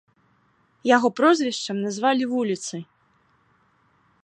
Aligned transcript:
Яго 0.95 1.09
прозвішчам 1.19 1.77
назвалі 1.85 2.23
вуліцы. 2.33 2.75